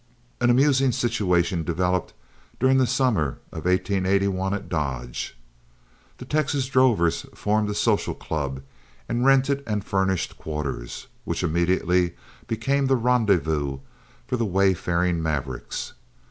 [0.39, 2.13] An amusing situation developed
[2.59, 5.37] during the summer of 1881 at Dodge.
[6.17, 8.63] The Texas drovers formed a social club
[9.07, 12.15] and rented and furnished quarters, which immediately
[12.47, 13.77] became the rendezvous
[14.31, 15.93] of the wayfaring mavericks.